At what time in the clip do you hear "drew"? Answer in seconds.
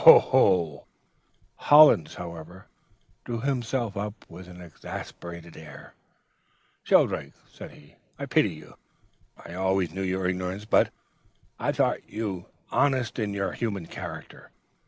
3.23-3.39